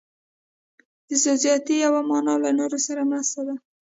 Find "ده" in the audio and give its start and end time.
3.47-3.55